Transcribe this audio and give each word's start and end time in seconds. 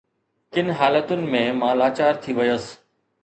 ڪن 0.55 0.69
حالتن 0.79 1.21
۾ 1.35 1.41
مان 1.59 1.73
لاچار 1.81 2.13
ٿي 2.23 2.31
ويس 2.37 2.65